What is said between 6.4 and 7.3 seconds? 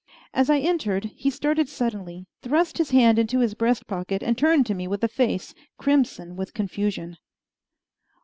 confusion.